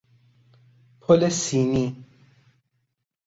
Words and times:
پل 1.01 1.29
سیمی 1.29 2.05